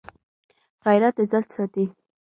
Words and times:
غیرت 0.85 1.15
عزت 1.23 1.45
ساتي 1.55 1.85